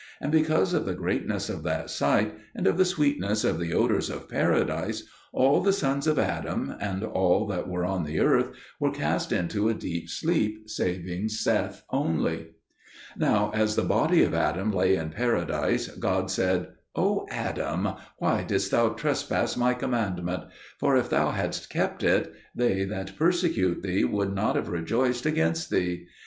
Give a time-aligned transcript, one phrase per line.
[0.19, 4.09] And because of the greatness of that sight, and of the sweetness of the odours
[4.09, 8.89] of Paradise, all the sons of Adam, and all that were on the earth, were
[8.91, 12.47] cast into a deep sleep, saving Seth only.
[13.15, 18.71] Now as the body of Adam lay in Paradise, God said, "O Adam, why didst
[18.71, 20.45] thou transgress My commandment?
[20.79, 25.69] For if thou hadst kept it, they that persecute thee would not have rejoiced against
[25.69, 26.07] thee.